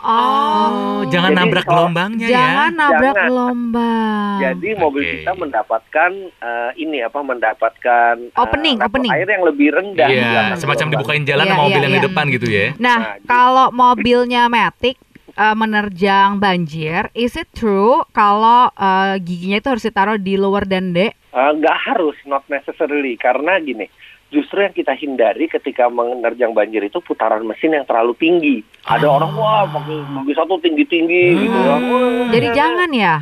Oh, 0.00 1.02
jangan 1.06 1.30
Jadi 1.30 1.38
nabrak 1.40 1.64
kalau- 1.64 1.72
gelombangnya 1.84 2.28
Jangan 2.28 2.70
ya. 2.70 2.78
nabrak 2.78 3.02
Jangan. 3.10 3.28
gelombang. 3.28 4.38
Jadi 4.38 4.68
mobil 4.74 5.02
kita 5.04 5.32
mendapatkan 5.34 6.10
eh, 6.38 6.70
ini 6.76 6.98
apa 7.00 7.18
mendapatkan 7.20 8.14
eh, 8.24 8.38
Opening, 8.38 8.76
level 8.76 8.88
opening. 8.88 9.10
air 9.10 9.28
yang 9.28 9.44
lebih 9.44 9.68
rendah. 9.70 10.08
Iya, 10.08 10.22
semacam 10.54 10.64
gelombang. 10.78 10.90
dibukain 10.94 11.22
jalan 11.24 11.44
Iya, 11.44 11.50
sama 11.50 11.62
mobil 11.64 11.74
iya, 11.74 11.84
yang 11.84 11.92
di 11.92 12.00
iya. 12.00 12.06
depan 12.06 12.24
gitu 12.28 12.46
ya. 12.46 12.66
Nah, 12.72 12.78
Nah, 12.78 12.98
gitu. 13.12 13.26
kalau 13.26 13.66
mobilnya 13.70 14.42
Matic 14.46 14.96
eh, 15.30 15.54
menerjang 15.54 16.30
banjir, 16.36 17.02
is 17.12 17.34
it 17.34 17.46
true 17.52 18.02
kalau 18.10 18.70
eh, 18.70 19.18
giginya 19.18 19.58
itu 19.58 19.68
harus 19.68 19.84
ditaruh 19.84 20.16
di 20.16 20.34
lower 20.34 20.62
dan 20.62 20.90
D? 20.90 21.10
Eh, 21.38 21.52
nggak 21.54 21.78
harus, 21.86 22.18
not 22.26 22.42
necessarily. 22.48 23.14
Karena 23.14 23.62
gini, 23.62 23.86
justru 24.28 24.58
yang 24.58 24.74
kita 24.74 24.90
hindari 24.92 25.46
ketika 25.46 25.86
menerjang 25.86 26.50
banjir 26.50 26.82
itu 26.82 26.98
putaran 26.98 27.46
mesin 27.46 27.78
yang 27.78 27.86
terlalu 27.86 28.18
tinggi. 28.18 28.56
Ada 28.82 29.06
Ah. 29.06 29.16
orang 29.16 29.32
wah 29.32 29.62
mobil, 29.70 30.02
mobil 30.10 30.34
satu 30.34 30.58
tinggi-tinggi 30.58 31.38
gitu. 31.38 31.54
Hmm. 31.54 31.70
Wah. 31.86 32.28
Jadi 32.34 32.48
jangan 32.50 32.90
ya. 32.90 33.14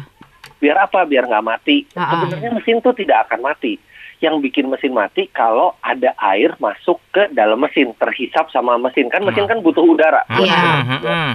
Biar 0.57 0.81
apa? 0.81 1.05
Biar 1.05 1.29
nggak 1.29 1.45
mati. 1.45 1.85
Ah. 1.93 2.25
Sebenarnya 2.25 2.57
mesin 2.57 2.81
tuh 2.81 2.97
tidak 2.97 3.29
akan 3.29 3.45
mati. 3.45 3.77
yang 4.17 4.41
bikin 4.41 4.73
mesin 4.73 4.97
mati 4.97 5.29
kalau 5.29 5.77
ada 5.85 6.17
air 6.33 6.57
masuk 6.57 6.97
ke 7.13 7.29
dalam 7.37 7.61
mesin 7.61 7.93
terhisap 8.01 8.49
sama 8.49 8.81
mesin 8.81 9.13
kan 9.13 9.21
mesin 9.21 9.45
kan 9.45 9.61
butuh 9.61 9.85
udara. 9.85 10.25
Hmm, 10.33 11.05
hmm. 11.05 11.31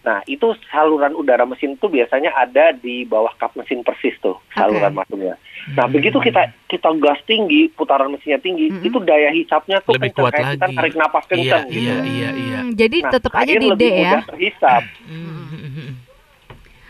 Nah 0.00 0.24
itu 0.24 0.46
saluran 0.66 1.12
udara 1.12 1.44
mesin 1.44 1.76
tuh 1.76 1.86
biasanya 1.86 2.32
ada 2.32 2.72
di 2.72 3.04
bawah 3.04 3.36
kap 3.36 3.52
mesin 3.52 3.84
persis 3.84 4.16
tuh 4.16 4.40
saluran 4.50 4.90
masuknya. 4.90 5.36
Nah 5.70 5.84
begitu 5.86 6.16
kita 6.16 6.40
kita 6.66 6.88
gas 6.96 7.20
tinggi, 7.22 7.68
putaran 7.68 8.08
mesinnya 8.08 8.40
tinggi, 8.40 8.72
Mhm. 8.72 8.80
itu 8.82 8.98
daya 8.98 9.28
hisapnya 9.28 9.78
tuh 9.80 9.92
Lebih 9.94 10.08
kencang, 10.10 10.24
kuat 10.24 10.32
kayak 10.32 10.46
kita 10.50 10.64
lagi. 10.64 10.76
tarik 10.76 10.94
napas 10.96 11.24
Iya, 11.24 11.30
kencang 11.30 11.64
gitu. 11.68 11.80
iya, 11.80 11.96
iya, 12.02 12.28
iya. 12.32 12.58
Hmm, 12.60 12.72
jadi 12.74 12.96
Nah, 12.98 13.10
tetap 13.12 13.32
aja 13.34 13.44
air 13.44 13.52
di 13.52 13.60
D 13.60 13.68
lebih 13.68 13.90
ya. 13.90 14.00
mudah 14.00 14.22
terhisap. 14.26 14.82
Hmm. 15.04 15.92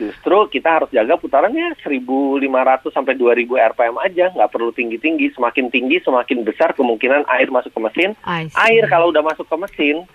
Justru 0.01 0.37
kita 0.49 0.69
harus 0.73 0.89
jaga 0.89 1.13
putarannya 1.15 1.77
1.500 1.77 2.41
sampai 2.89 3.13
2.000 3.13 3.61
RPM 3.61 4.01
aja, 4.01 4.33
nggak 4.33 4.49
perlu 4.49 4.73
tinggi-tinggi. 4.73 5.29
Semakin 5.31 5.69
tinggi, 5.69 6.01
semakin 6.01 6.41
besar 6.41 6.73
kemungkinan 6.73 7.29
air 7.29 7.53
masuk 7.53 7.69
ke 7.69 7.81
mesin. 7.83 8.11
Air 8.57 8.89
kalau 8.89 9.13
udah 9.13 9.21
masuk 9.21 9.45
ke 9.45 9.57
mesin, 9.59 10.09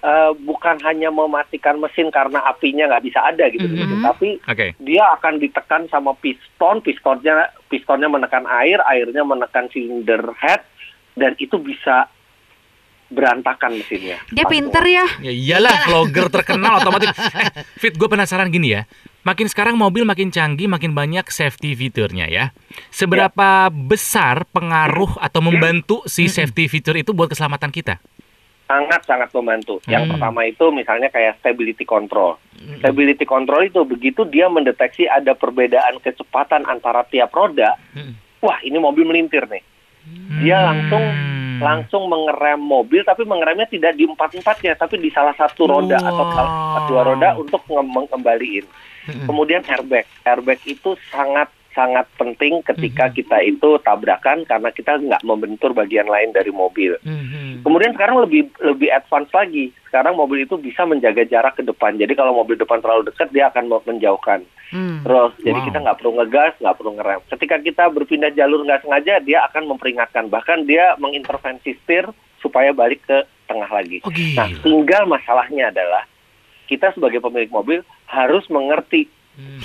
eh, 0.00 0.32
bukan 0.32 0.80
hanya 0.80 1.12
mematikan 1.12 1.76
mesin 1.76 2.08
karena 2.08 2.40
apinya 2.48 2.88
nggak 2.88 3.04
bisa 3.04 3.20
ada 3.20 3.44
gitu, 3.52 3.68
mesin, 3.68 4.00
Mhm. 4.00 4.04
tapi 4.04 4.28
Oke. 4.48 4.72
dia 4.80 5.04
akan 5.20 5.36
ditekan 5.36 5.84
sama 5.92 6.16
piston, 6.16 6.80
pistonnya 6.80 7.52
pistonnya 7.68 8.08
menekan 8.08 8.48
air, 8.48 8.80
airnya 8.88 9.20
menekan 9.22 9.68
cylinder 9.68 10.32
head, 10.40 10.64
dan 11.14 11.36
itu 11.36 11.60
bisa 11.60 12.08
berantakan 13.10 13.74
mesinnya. 13.74 14.22
Dia 14.30 14.46
Pas 14.46 14.54
pinter 14.54 14.84
ya. 14.86 15.06
Ya 15.18 15.32
iyalah, 15.34 15.82
vlogger 15.90 16.30
terkenal 16.30 16.78
otomotif. 16.78 17.10
Eh, 17.40 17.50
Fit, 17.76 17.98
gue 17.98 18.06
penasaran 18.06 18.48
gini 18.54 18.70
ya. 18.70 18.86
Makin 19.26 19.50
sekarang 19.50 19.74
mobil 19.76 20.06
makin 20.06 20.30
canggih, 20.30 20.70
makin 20.70 20.94
banyak 20.94 21.26
safety 21.28 21.74
fiturnya 21.74 22.30
ya. 22.30 22.44
Seberapa 22.88 23.68
besar 23.68 24.46
pengaruh 24.48 25.18
atau 25.20 25.42
membantu 25.42 26.00
si 26.06 26.30
safety 26.30 26.70
fitur 26.70 26.96
itu 26.96 27.10
buat 27.12 27.28
keselamatan 27.28 27.74
kita? 27.74 27.98
Sangat 28.70 29.02
sangat 29.02 29.34
membantu. 29.34 29.82
Yang 29.90 30.06
Hmm. 30.06 30.10
pertama 30.14 30.40
itu 30.46 30.64
misalnya 30.70 31.10
kayak 31.10 31.42
stability 31.42 31.82
control. 31.82 32.38
Stability 32.78 33.26
control 33.26 33.66
itu 33.66 33.82
begitu 33.82 34.22
dia 34.22 34.46
mendeteksi 34.46 35.10
ada 35.10 35.34
perbedaan 35.34 35.98
kecepatan 35.98 36.62
antara 36.64 37.02
tiap 37.02 37.34
roda, 37.34 37.74
Hmm. 37.90 38.14
wah 38.38 38.62
ini 38.62 38.78
mobil 38.78 39.02
melintir 39.02 39.50
nih. 39.50 39.64
Dia 40.38 40.62
langsung 40.62 41.02
Hmm. 41.02 41.58
langsung 41.60 42.08
mengerem 42.08 42.56
mobil 42.56 43.02
tapi 43.02 43.26
mengeremnya 43.26 43.66
tidak 43.66 43.92
di 43.92 44.08
empat 44.08 44.32
empatnya 44.32 44.72
tapi 44.72 44.96
di 44.96 45.12
salah 45.12 45.36
satu 45.36 45.68
roda 45.68 46.00
atau 46.00 46.24
Wow. 46.24 46.32
salah 46.32 46.52
dua 46.88 47.02
roda 47.04 47.28
untuk 47.36 47.60
nge- 47.66 47.84
mengembaliin. 47.84 48.64
Hmm. 49.04 49.26
Kemudian 49.28 49.60
airbag, 49.66 50.08
airbag 50.24 50.60
itu 50.64 50.96
sangat 51.10 51.52
sangat 51.70 52.10
penting 52.14 52.60
ketika 52.62 53.06
Mhm. 53.06 53.14
kita 53.14 53.36
itu 53.40 53.78
tabrakan 53.80 54.42
karena 54.42 54.68
kita 54.68 54.98
nggak 54.98 55.22
membentur 55.22 55.70
bagian 55.70 56.04
lain 56.04 56.30
dari 56.30 56.50
mobil. 56.50 56.98
Hmm. 57.00 57.62
Kemudian 57.62 57.94
sekarang 57.94 58.18
lebih 58.18 58.50
lebih 58.60 58.90
advance 58.90 59.30
lagi. 59.30 59.70
Sekarang 59.84 60.14
mobil 60.14 60.42
itu 60.42 60.54
bisa 60.54 60.82
menjaga 60.82 61.22
jarak 61.22 61.54
ke 61.54 61.62
depan. 61.62 61.94
Jadi 61.94 62.12
kalau 62.12 62.32
mobil 62.32 62.54
depan 62.54 62.78
terlalu 62.78 63.06
dekat 63.06 63.30
dia 63.30 63.46
akan 63.46 63.66
me- 63.66 63.86
menjauhkan. 63.86 64.42
Hmm. 64.68 65.02
Terus 65.02 65.32
jadi 65.40 65.56
Wow. 65.56 65.66
kita 65.66 65.78
nggak 65.80 65.98
perlu 65.98 66.12
ngegas, 66.16 66.52
nggak 66.56 66.76
perlu 66.76 66.90
ngerem. 66.92 67.20
Ketika 67.28 67.56
kita 67.60 67.84
berpindah 67.88 68.30
jalur 68.30 68.60
nggak 68.60 68.82
sengaja 68.82 69.14
dia 69.20 69.38
akan 69.44 69.62
memperingatkan. 69.68 70.24
Bahkan 70.26 70.58
dia 70.64 70.94
mengintervensi 70.96 71.74
setir 71.76 72.06
supaya 72.38 72.70
balik 72.70 73.02
ke 73.04 73.18
tengah 73.46 73.68
lagi. 73.68 73.98
Oh 74.00 74.10
Nah, 74.10 74.46
tinggal 74.60 75.06
masalahnya 75.06 75.70
adalah 75.70 76.02
kita 76.66 76.90
sebagai 76.90 77.18
pemilik 77.18 77.50
mobil 77.50 77.78
harus 78.06 78.46
mengerti 78.46 79.06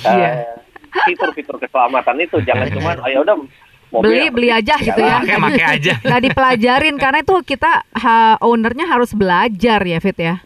Iya. 0.02 0.30
eh, 0.42 0.58
fitur-fitur 1.04 1.60
keselamatan 1.60 2.16
itu. 2.20 2.38
Jangan 2.40 2.68
cuma 2.72 2.92
oh 2.96 3.10
ya 3.10 3.20
udah 3.20 3.36
mobil 3.92 4.08
Beli 4.12 4.28
beli 4.30 4.50
aja 4.50 4.76
gitu 4.78 4.96
ya. 4.96 5.20
Pakai 5.20 5.38
pakai 5.38 5.66
aja. 5.78 5.94
Nggak 6.06 6.22
dipelajarin 6.24 6.96
karena 6.96 7.20
itu 7.22 7.36
kita 7.44 7.72
ha, 7.86 8.14
ownernya 8.40 8.86
harus 8.86 9.12
belajar 9.12 9.80
ya 9.80 10.00
Fit 10.00 10.16
ya. 10.16 10.40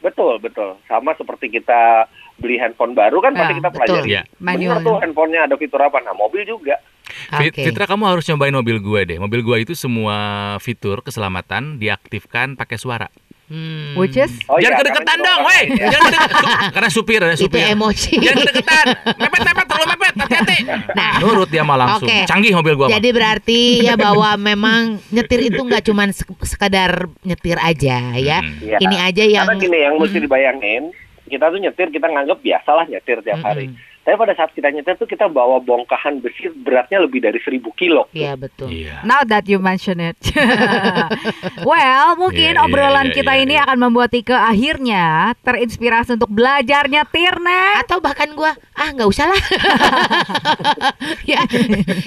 Betul, 0.00 0.40
betul. 0.40 0.80
Sama 0.84 1.12
seperti 1.12 1.52
kita 1.52 2.08
beli 2.40 2.56
handphone 2.56 2.96
baru 2.96 3.20
kan 3.20 3.36
pasti 3.36 3.52
Ya, 3.52 3.58
kita 3.60 3.68
betul. 3.68 3.80
pelajari. 3.84 4.08
Iya. 4.08 4.22
Benar 4.40 4.78
tuh 4.80 4.96
handphonenya 4.96 5.40
ada 5.44 5.56
fitur 5.56 5.80
apa? 5.80 6.00
Nah, 6.00 6.16
mobil 6.16 6.48
juga. 6.48 6.80
Fit- 7.36 7.52
Oke. 7.52 7.68
Fitra 7.68 7.84
kamu 7.84 8.06
harus 8.06 8.24
nyobain 8.24 8.54
mobil 8.54 8.80
gue 8.80 9.00
deh. 9.04 9.18
Mobil 9.20 9.42
gue 9.42 9.56
itu 9.60 9.74
semua 9.76 10.16
fitur 10.56 11.02
keselamatan 11.02 11.76
diaktifkan 11.76 12.56
pakai 12.56 12.78
suara. 12.78 13.12
Hmm. 13.50 13.98
Which 13.98 14.14
is 14.14 14.30
Oh 14.46 14.56
Jangan 14.56 14.62
iya, 14.62 14.80
kedeketan 14.80 15.10
karena 15.12 15.26
dong, 15.26 15.40
itu 15.40 15.42
woi. 15.42 15.50
orang- 15.50 15.66
ya. 15.74 15.86
Jangan 15.90 16.06
kedeketan. 16.06 16.70
Karena 16.70 16.88
supir 16.88 17.18
ada 17.18 17.34
Itu 17.34 17.42
supir. 17.42 17.62
emosi. 17.68 18.12
Jangan 18.16 18.38
kedeketan. 18.40 18.86
Mepet 19.18 19.40
mepet 19.42 19.66
terlalu 19.66 19.86
mepet. 19.90 20.14
Hati-hati. 20.16 20.56
Nah, 20.92 21.10
nurut 21.18 21.48
dia 21.48 21.62
mah 21.62 21.76
langsung. 21.76 22.06
Oke. 22.06 22.18
Canggih 22.24 22.52
mobil 22.52 22.74
gua. 22.74 22.86
mah. 22.86 22.92
Jadi 22.92 23.08
berarti 23.10 23.60
ya 23.82 23.94
bahwa 23.96 24.30
memang 24.36 24.82
nyetir 25.08 25.40
itu 25.44 25.58
nggak 25.58 25.82
cuman 25.82 26.08
sek- 26.10 26.46
sekadar 26.46 26.92
nyetir 27.20 27.58
aja 27.58 27.96
ya. 28.14 28.38
Hmm. 28.38 28.62
Iya. 28.62 28.78
Ini 28.78 28.96
aja 29.02 29.24
yang 29.24 29.44
Karena 29.44 29.58
gini 29.60 29.78
yang 29.80 29.94
mesti 29.98 30.18
dibayangin, 30.20 30.82
kita 31.26 31.44
tuh 31.44 31.58
nyetir 31.58 31.88
kita 31.88 32.06
nganggap 32.06 32.38
biasalah 32.38 32.86
nyetir 32.86 33.18
tiap 33.20 33.42
hari. 33.42 33.66
Mm-mm. 33.66 33.89
Tapi 34.00 34.16
pada 34.16 34.32
saat 34.32 34.50
kita 34.56 34.72
nyetir 34.72 34.96
tuh 34.96 35.04
kita 35.04 35.28
bawa 35.28 35.60
bongkahan 35.60 36.24
besi 36.24 36.48
beratnya 36.50 37.04
lebih 37.04 37.20
dari 37.20 37.36
1000 37.36 37.60
kilo. 37.76 38.08
Iya 38.16 38.32
betul. 38.34 38.72
Iya. 38.72 39.04
Now 39.04 39.22
that 39.28 39.44
you 39.44 39.60
mention 39.60 40.00
it. 40.00 40.16
well, 41.68 42.16
mungkin 42.16 42.56
Iya, 42.56 42.56
iya, 42.56 42.66
obrolan 42.66 43.08
iya, 43.12 43.16
kita 43.20 43.32
iya, 43.36 43.42
ini 43.44 43.54
iya. 43.56 43.64
akan 43.68 43.78
membuat 43.78 44.10
Tika 44.10 44.48
akhirnya 44.48 45.36
terinspirasi 45.44 46.16
untuk 46.16 46.32
belajar 46.32 46.88
nyetir, 46.88 47.34
Nek. 47.38 47.86
Atau 47.86 48.00
bahkan 48.00 48.32
gua 48.32 48.56
ah 48.74 48.88
nggak 48.88 49.08
usah 49.08 49.28
lah. 49.28 49.42
ya 51.30 51.44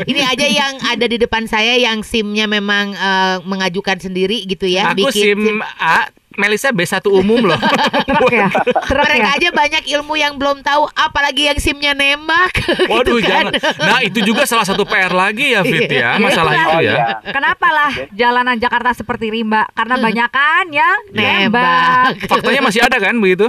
ini 0.09 0.21
aja 0.25 0.47
yang 0.49 0.73
ada 0.83 1.05
di 1.05 1.21
depan 1.21 1.45
saya 1.45 1.77
yang 1.77 2.01
simnya 2.01 2.49
memang 2.49 2.97
eh, 2.97 3.37
mengajukan 3.45 4.01
sendiri 4.01 4.43
gitu 4.49 4.65
ya. 4.65 4.91
Aku 4.91 5.07
bikin 5.07 5.37
SIM 5.37 5.61
A, 5.77 6.09
Melisa 6.33 6.69
B1 6.69 7.05
umum 7.05 7.45
loh. 7.45 7.59
Truk 8.03 8.29
ya, 8.29 8.49
truk 8.83 9.05
Mereka 9.05 9.29
ya. 9.29 9.37
aja 9.37 9.49
banyak 9.49 9.83
ilmu 9.87 10.13
yang 10.13 10.33
belum 10.35 10.59
tahu, 10.59 10.89
apalagi 10.91 11.45
yang 11.45 11.57
simnya 11.57 11.93
nembak. 11.93 12.49
Waduh, 12.91 13.17
gitu 13.17 13.29
kan. 13.29 13.53
jangan. 13.53 13.77
Nah, 13.79 13.99
itu 14.01 14.19
juga 14.21 14.43
salah 14.43 14.65
satu 14.65 14.81
PR 14.83 15.13
lagi 15.13 15.53
ya, 15.53 15.61
Fit 15.61 15.85
ya. 15.85 16.17
Iya. 16.17 16.21
Masalah 16.21 16.51
Iya. 16.51 16.63
itu 16.63 16.77
ya. 16.79 16.93
iya. 16.93 17.05
Kenapa 17.29 17.67
lah 17.69 17.91
jalanan 18.11 18.57
Jakarta 18.57 18.91
seperti 18.91 19.29
rimba? 19.29 19.69
Karena 19.71 19.95
banyakan 19.97 20.65
yang 20.69 20.97
nembak. 21.09 21.43
Nembak. 21.53 22.05
Faktanya 22.33 22.61
masih 22.61 22.81
ada 22.81 22.97
kan 22.97 23.15
begitu? 23.17 23.47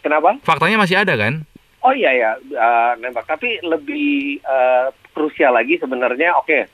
Kenapa? 0.00 0.36
Faktanya 0.44 0.76
masih 0.76 0.96
ada 1.00 1.16
kan? 1.16 1.48
Oh 1.80 1.92
iya 1.92 2.12
ya, 2.12 2.30
eh, 2.36 2.92
nembak. 3.00 3.24
Tapi 3.24 3.60
lebih 3.60 4.38
eh, 4.38 4.86
krusial 5.12 5.52
lagi 5.52 5.76
sebenarnya, 5.76 6.36
oke, 6.36 6.68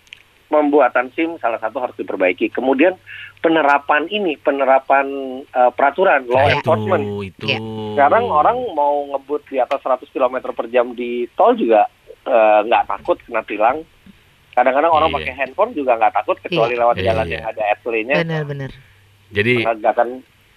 pembuatan 0.50 1.14
SIM 1.14 1.38
salah 1.38 1.56
satu 1.56 1.78
harus 1.78 1.94
diperbaiki. 1.94 2.50
Kemudian 2.50 2.98
penerapan 3.38 4.10
ini, 4.10 4.34
penerapan 4.36 5.06
eh, 5.46 5.70
peraturan 5.70 6.26
law 6.26 6.42
Nah, 6.42 6.52
enforcement. 6.52 7.04
itu, 7.06 7.30
itu. 7.30 7.46
Iya. 7.46 7.58
Sekarang 7.94 8.24
orang 8.26 8.58
mau 8.74 9.06
ngebut 9.08 9.46
di 9.46 9.56
atas 9.56 9.78
100 9.80 10.10
km 10.10 10.36
per 10.50 10.66
jam 10.68 10.92
di 10.92 11.24
tol 11.32 11.54
juga 11.54 11.86
eh, 12.20 12.60
nggak 12.66 12.84
takut 12.90 13.16
kena 13.22 13.46
tilang. 13.46 13.80
Kadang-kadang 14.50 14.92
orang 14.92 15.08
Iya. 15.08 15.16
pakai 15.22 15.34
handphone 15.38 15.72
juga 15.72 15.94
nggak 15.96 16.14
takut 16.20 16.36
kecuali 16.42 16.74
lewat 16.74 16.96
Iya, 16.98 17.04
jalan 17.06 17.26
iya. 17.30 17.34
yang 17.38 17.46
ada 17.48 17.62
airplay-nya. 17.70 18.16
Benar-benar. 18.26 18.70
Jadi 19.30 19.62
Penegakan 19.62 20.08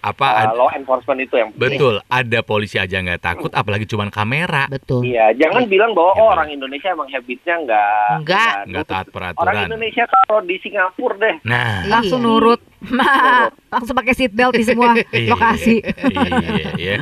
apa 0.04 0.26
ad- 0.44 0.52
law 0.54 0.68
enforcement 0.70 1.16
itu 1.18 1.34
yang 1.34 1.48
penting. 1.50 1.80
betul 1.80 1.94
ada 2.04 2.38
polisi 2.40 2.76
aja 2.76 2.92
nggak 2.94 3.18
takut 3.18 3.48
apalagi 3.50 3.84
cuman 3.84 4.08
kamera 4.08 4.68
Betul. 4.68 5.00
Iya, 5.02 5.32
jangan 5.34 5.64
bilang 5.64 5.92
bahwa 5.92 6.12
oh 6.12 6.16
Gitu. 6.18 6.32
orang 6.34 6.48
Indonesia 6.50 6.88
emang 6.90 7.08
habitnya 7.08 7.54
nggak 7.58 8.08
Enggak. 8.18 8.52
nggak 8.66 8.84
taat 8.84 9.06
Orang 9.06 9.32
peraturan. 9.32 9.64
Indonesia 9.66 10.04
kalau 10.04 10.40
di 10.42 10.56
Singapura 10.58 11.14
deh. 11.16 11.34
Nah, 11.42 11.72
Langsung 11.86 12.20
Iya. 12.20 12.28
nurut. 12.28 12.60
Ma, 12.86 13.46
langsung 13.70 13.94
pakai 13.94 14.12
seat 14.12 14.30
belt 14.30 14.52
di 14.52 14.62
semua 14.62 14.92
Iya, 15.10 15.30
lokasi. 15.30 15.80
Iya, 15.80 16.70
iya. 16.76 16.96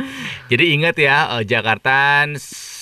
Jadi 0.47 0.65
ingat 0.71 0.95
ya, 0.95 1.39
eh, 1.39 1.45
Jakarta 1.45 2.27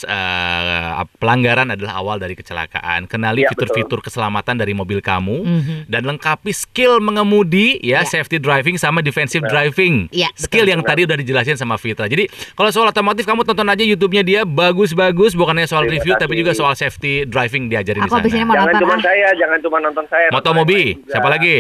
eh, 0.01 0.91
pelanggaran 1.17 1.71
adalah 1.71 1.97
awal 1.97 2.17
dari 2.17 2.33
kecelakaan. 2.33 3.05
Kenali 3.05 3.43
Iya, 3.43 3.53
fitur-fitur 3.53 4.01
keselamatan 4.01 4.57
dari 4.57 4.73
mobil 4.73 4.99
kamu 4.99 5.37
Mhm. 5.41 5.77
dan 5.87 6.03
lengkapi 6.05 6.51
skill 6.51 6.99
mengemudi 6.99 7.77
ya, 7.79 8.03
safety 8.03 8.37
driving 8.37 8.77
sama 8.77 9.01
defensive 9.01 9.45
driving. 9.47 10.09
Skill 10.35 10.67
yang 10.67 10.81
tadi 10.81 11.05
udah 11.05 11.15
dijelasin 11.15 11.55
sama 11.55 11.77
Fitra. 11.77 12.05
Jadi 12.05 12.27
kalau 12.53 12.71
soal 12.71 12.89
otomotif 12.89 13.23
kamu 13.23 13.45
tonton 13.45 13.67
aja 13.67 13.83
YouTube-nya 13.83 14.23
dia 14.23 14.41
bagus-bagus 14.43 15.33
bukannya 15.33 15.65
soal 15.65 15.85
Terima 15.85 15.97
review 15.97 16.15
tapi 16.17 16.35
juga 16.35 16.53
soal 16.53 16.73
safety 16.73 17.25
driving 17.25 17.69
diajarin 17.69 18.03
Aku 18.03 18.19
di 18.19 18.31
sana. 18.31 18.43
mau 18.43 18.55
Jangan 18.57 18.67
nonton 18.67 18.81
cuma 18.81 18.95
ah. 18.95 19.01
saya, 19.01 19.29
jangan 19.37 19.59
cuma 19.61 19.79
nonton 19.79 20.05
saya. 20.09 20.27
Moto 20.29 20.41
nonton 20.43 20.53
Mobi, 20.57 20.73
yang 20.73 20.81
lain 20.81 20.97
juga. 20.97 21.13
siapa 21.13 21.29
lagi? 21.29 21.55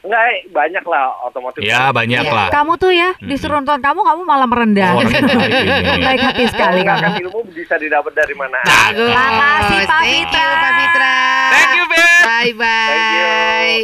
Enggak, 0.00 0.22
eh, 0.26 0.38
banyak 0.48 0.80
lah 0.82 1.04
otomotif. 1.22 1.60
Ya 1.60 1.88
banyak 1.90 2.22
Iya. 2.22 2.32
lah. 2.32 2.48
Kamu 2.48 2.72
tuh 2.74 2.88
ya 2.88 3.12
disuruh 3.20 3.58
nonton 3.58 3.78
kamu 3.78 4.00
kamu 4.00 4.20
malah 4.22 4.48
merendah. 4.48 4.90
Oh, 4.92 5.02
rendah 5.02 5.44
ini. 5.44 5.68
Baik 6.06 6.20
hati 6.24 6.44
sekali 6.48 6.80
kamu. 6.80 7.20
ilmu 7.20 7.40
bisa 7.52 7.76
didapat 7.76 8.12
dari 8.12 8.32
mana? 8.32 8.56
Bagus. 8.62 9.12
Makasih, 9.12 9.78
Pak 9.82 10.00
Thank 10.00 10.08
you, 10.08 10.24
Fitra. 10.24 10.48
Pak 10.56 10.72
Fitra. 10.74 11.14
Thank 11.50 11.72
you, 11.74 11.84
Fit. 11.86 12.08
Bye 12.22 12.52
bye. 12.54 12.88
Thank 12.88 13.12
you. 13.12 13.80